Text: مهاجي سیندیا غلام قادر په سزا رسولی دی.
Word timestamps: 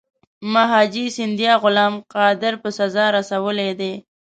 مهاجي 0.53 1.05
سیندیا 1.15 1.53
غلام 1.63 1.93
قادر 2.13 2.53
په 2.61 2.69
سزا 2.79 3.05
رسولی 3.17 3.71
دی. 3.79 3.93